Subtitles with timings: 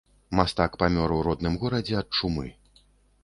[0.37, 2.47] Мастак памёр у родным горадзе ад чумы.